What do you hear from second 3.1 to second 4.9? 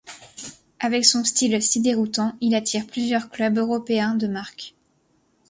clubs européens de marque.